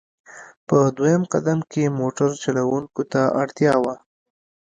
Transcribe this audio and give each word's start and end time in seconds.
په 0.67 0.77
دویم 0.97 1.23
قدم 1.33 1.59
کې 1.71 1.95
موټر 1.99 2.29
چلوونکو 2.43 3.01
ته 3.11 3.21
اړتیا 3.41 3.73
وه. 3.83 3.95